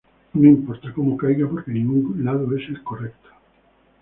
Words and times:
No 0.33 0.47
importa 0.47 0.91
como 0.93 1.15
caiga 1.15 1.47
porque 1.47 1.69
ningún 1.69 2.25
lado 2.25 2.47
es 2.57 2.67
el 2.69 2.81
correcto. 2.83 3.29